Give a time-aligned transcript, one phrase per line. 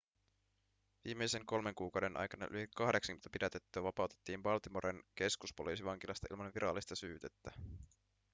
[1.05, 7.51] viimeisen kolmen kuukauden aikana yli 80 pidätettyä vapautettiin baltimoren keskuspoliisivankilasta ilman virallista syytettä